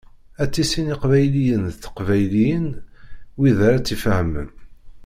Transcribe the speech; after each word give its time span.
Ad 0.41 0.49
tissin 0.53 0.93
iqbayliyen 0.95 1.63
d 1.73 1.75
teqbayliyin 1.83 2.67
wid 3.39 3.59
ara 3.67 3.77
tt-ifehmen. 3.81 4.49